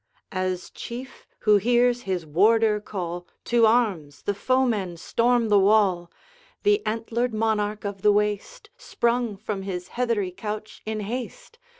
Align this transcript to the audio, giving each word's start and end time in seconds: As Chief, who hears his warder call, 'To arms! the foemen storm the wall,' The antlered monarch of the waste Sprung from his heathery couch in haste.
As 0.31 0.71
Chief, 0.71 1.27
who 1.41 1.57
hears 1.57 2.01
his 2.09 2.25
warder 2.25 2.79
call, 2.81 3.27
'To 3.45 3.67
arms! 3.67 4.23
the 4.23 4.33
foemen 4.33 4.97
storm 4.97 5.49
the 5.49 5.59
wall,' 5.59 6.09
The 6.63 6.83
antlered 6.87 7.35
monarch 7.35 7.85
of 7.85 8.01
the 8.01 8.11
waste 8.11 8.71
Sprung 8.77 9.37
from 9.37 9.61
his 9.61 9.89
heathery 9.89 10.31
couch 10.31 10.81
in 10.87 11.01
haste. 11.01 11.59